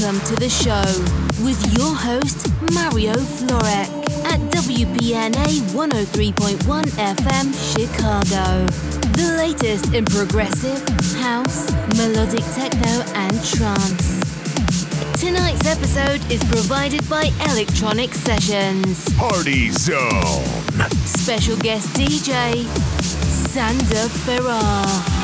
[0.00, 0.84] Welcome to the show
[1.44, 3.88] with your host, Mario Florek
[4.26, 6.84] at WPNA 103.1
[7.16, 8.66] FM Chicago.
[9.16, 14.20] The latest in progressive, house, melodic techno, and trance.
[15.20, 19.12] Tonight's episode is provided by Electronic Sessions.
[19.16, 20.44] Party Zone.
[21.06, 22.64] Special guest DJ,
[23.50, 25.17] Sander Ferrar.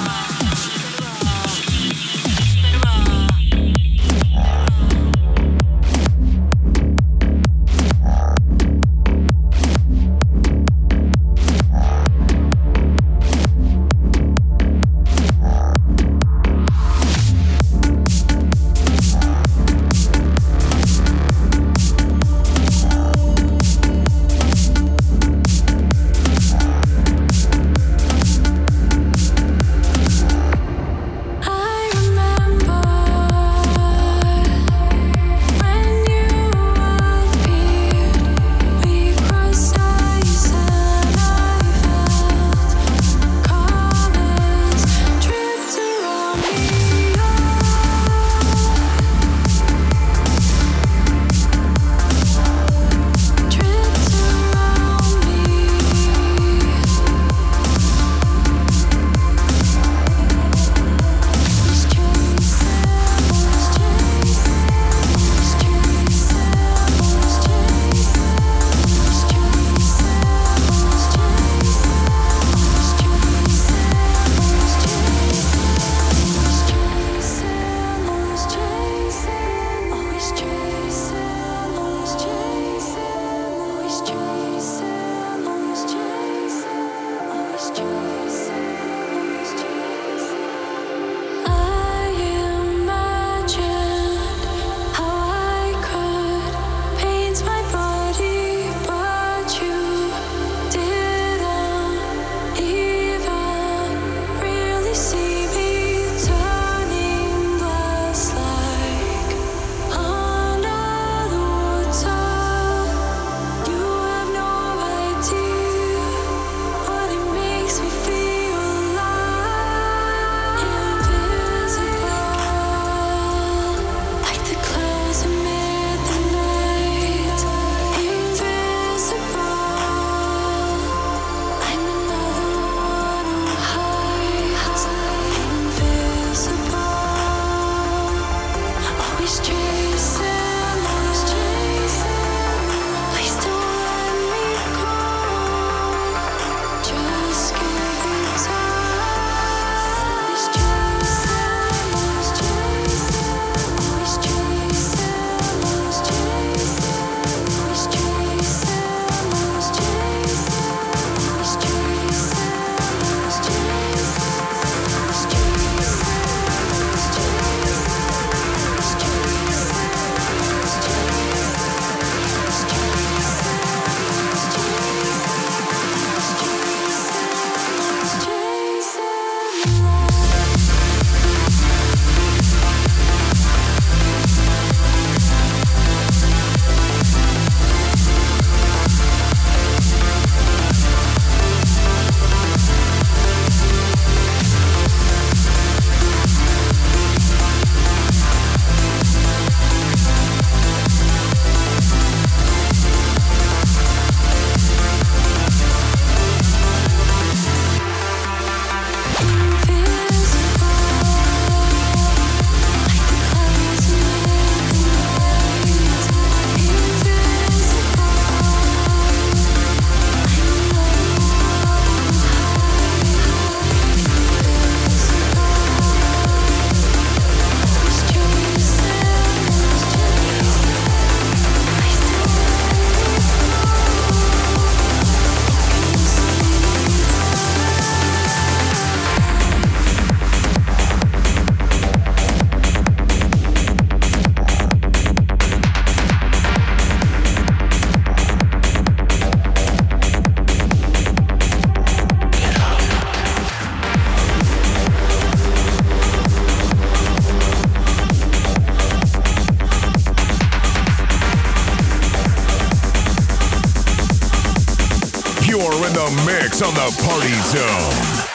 [266.63, 268.34] On the Party Zone.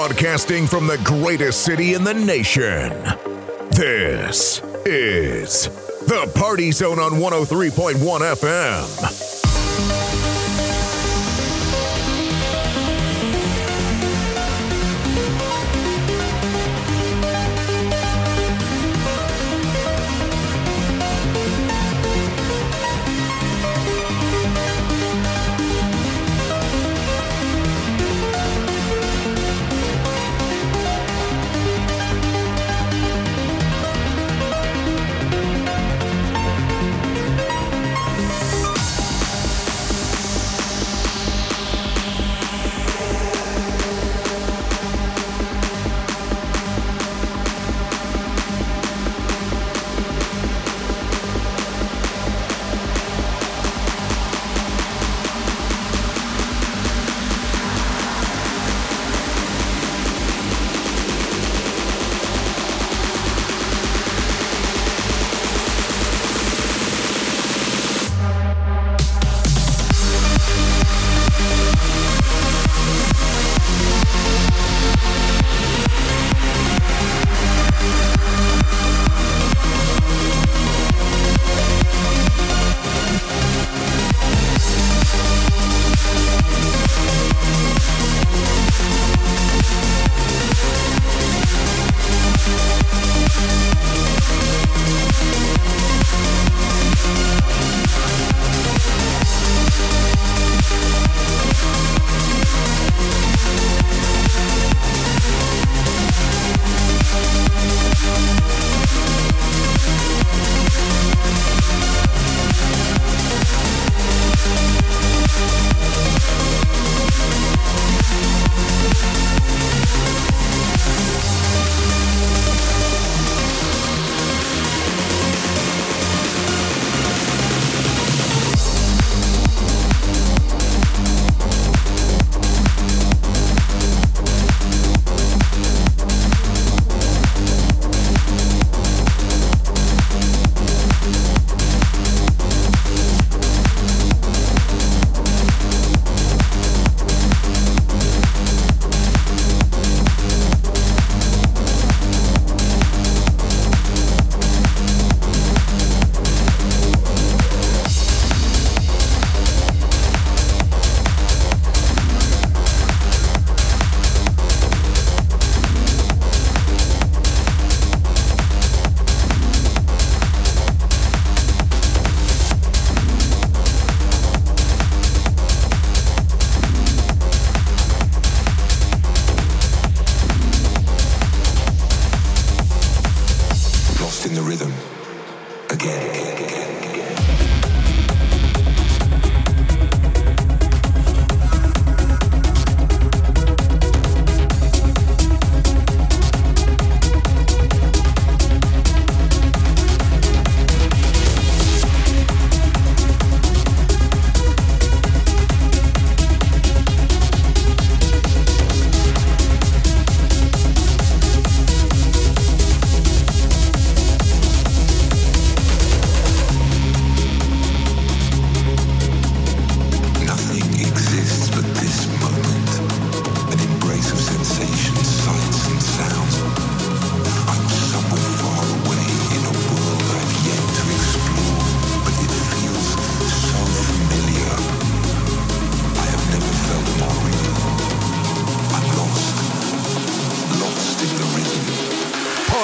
[0.00, 2.88] Broadcasting from the greatest city in the nation.
[3.68, 5.64] This is
[6.06, 9.19] the Party Zone on 103.1 FM.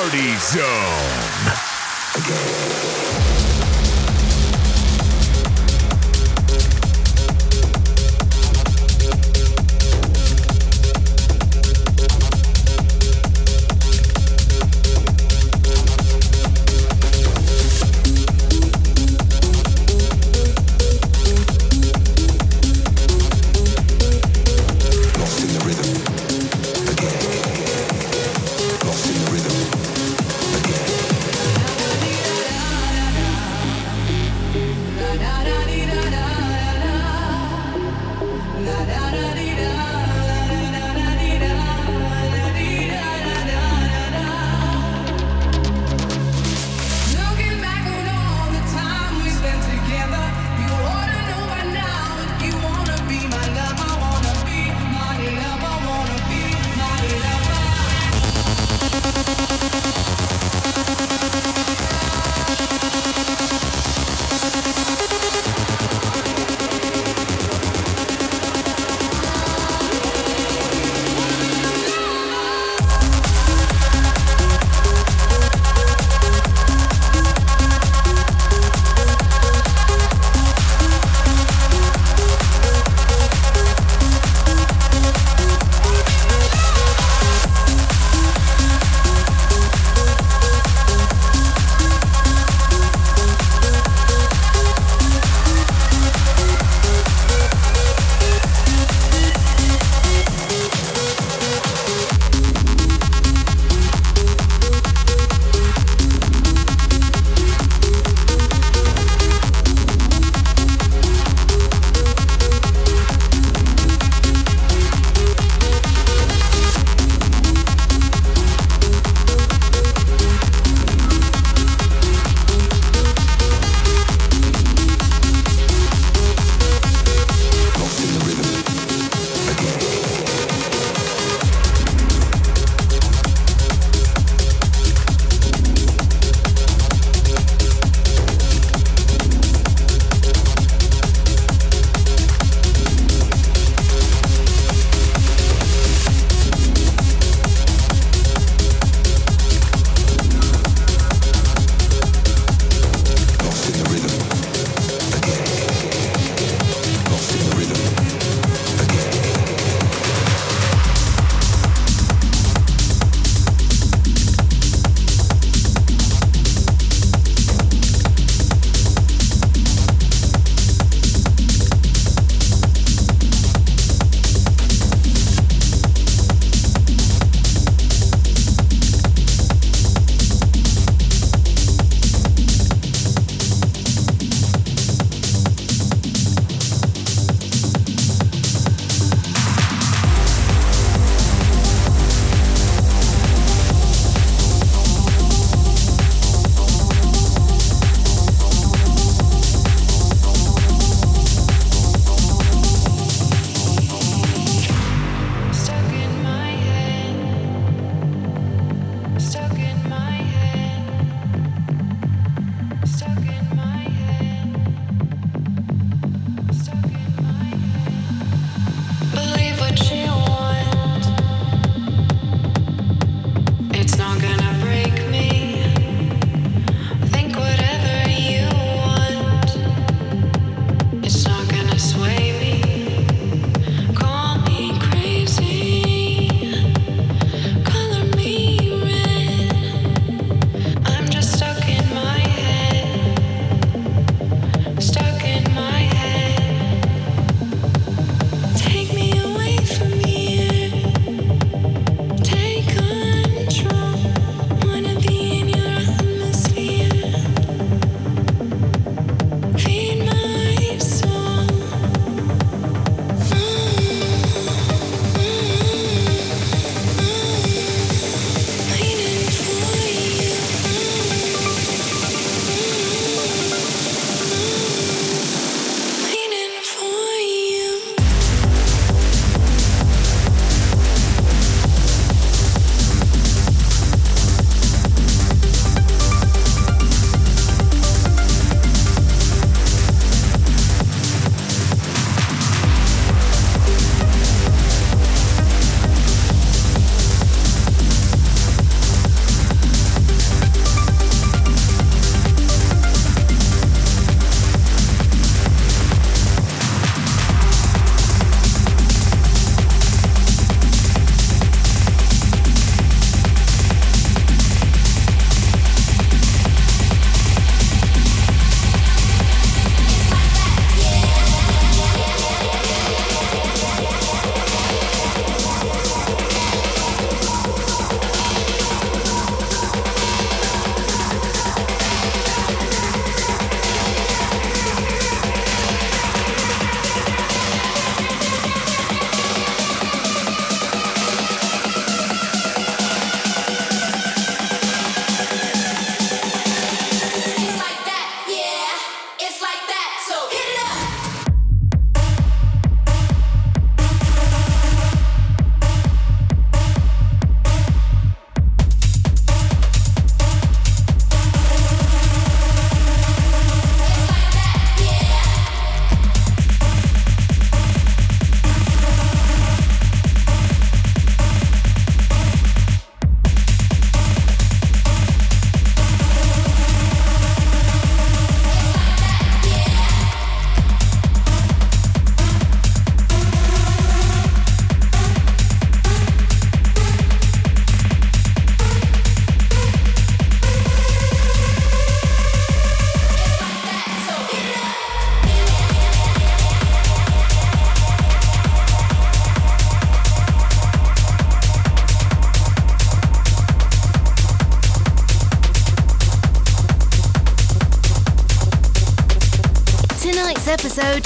[0.09, 2.76] Party Zone.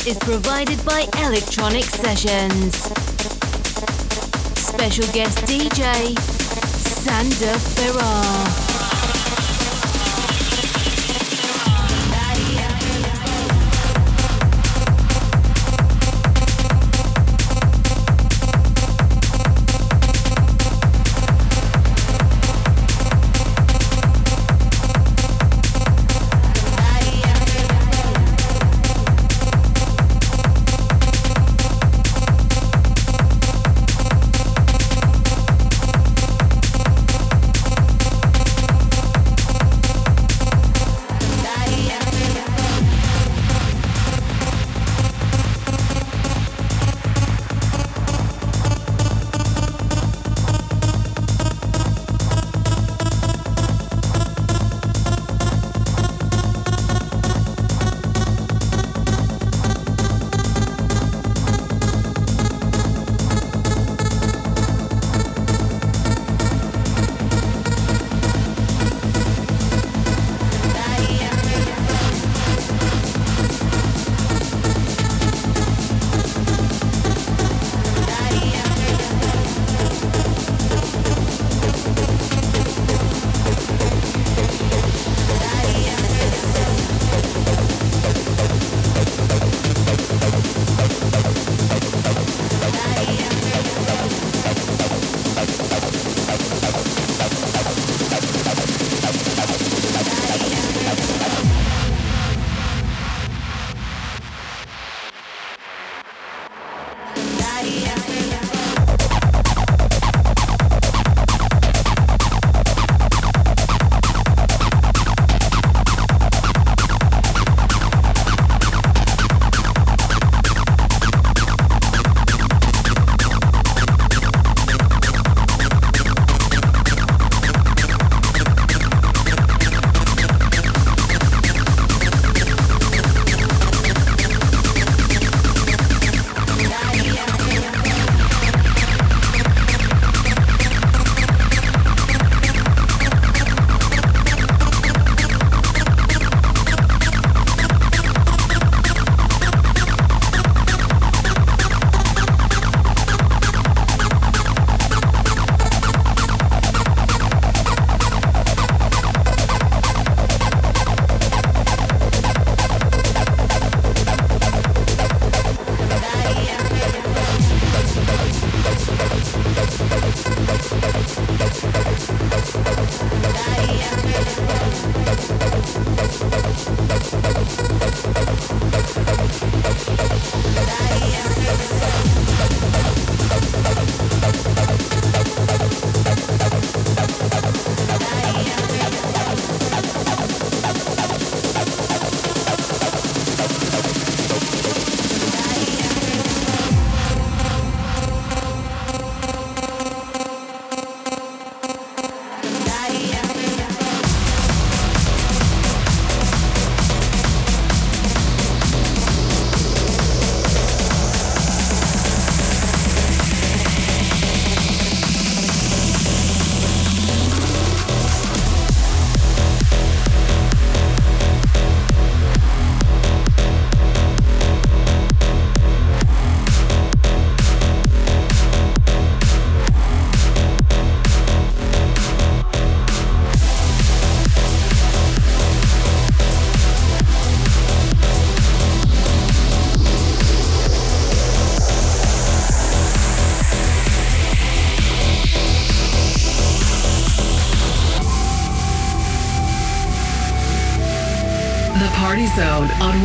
[0.06, 2.74] Is provided by Electronic Sessions.
[4.56, 8.69] Special guest DJ, Sander Ferrar.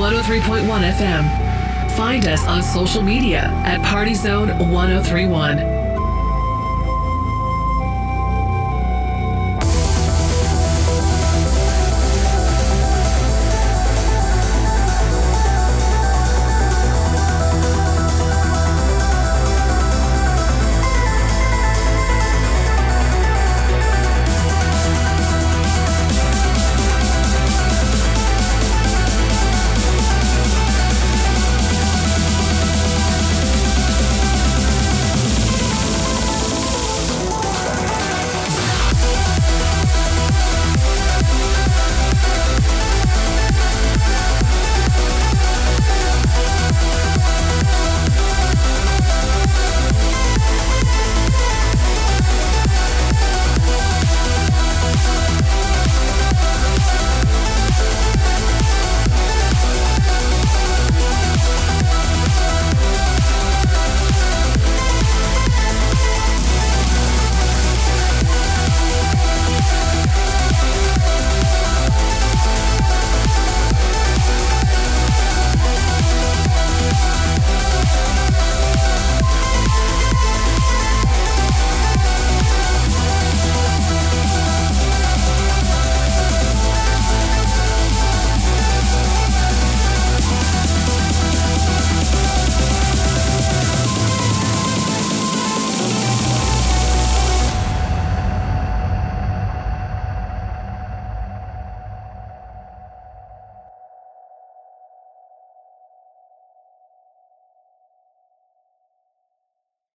[0.05, 1.91] 103.1 FM.
[1.97, 5.74] Find us on social media at Party Zone 1031.